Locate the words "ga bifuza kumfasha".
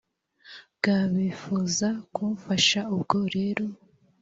0.83-2.79